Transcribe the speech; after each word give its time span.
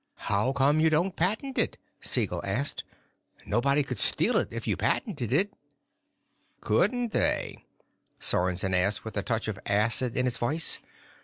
"How 0.31 0.51
come 0.51 0.79
you 0.79 0.89
don't 0.89 1.15
patent 1.15 1.59
it?" 1.59 1.77
Siegel 2.01 2.41
asked. 2.43 2.83
"Nobody 3.45 3.83
could 3.83 3.99
steal 3.99 4.35
it 4.37 4.51
if 4.51 4.65
you 4.65 4.75
patented 4.75 5.31
it." 5.31 5.53
"Couldn't 6.59 7.11
they?" 7.11 7.63
Sorensen 8.19 8.73
asked 8.73 9.05
with 9.05 9.15
a 9.15 9.21
touch 9.21 9.47
of 9.47 9.59
acid 9.67 10.17
in 10.17 10.25
his 10.25 10.37
voice. 10.37 10.79